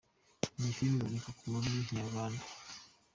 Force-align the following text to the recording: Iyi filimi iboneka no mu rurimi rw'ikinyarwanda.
Iyi 0.59 0.71
filimi 0.77 0.95
iboneka 0.99 1.29
no 1.31 1.37
mu 1.39 1.47
rurimi 1.47 1.71
rw'ikinyarwanda. 1.73 2.43